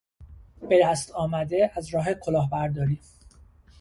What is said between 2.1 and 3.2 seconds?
کلاهبرداری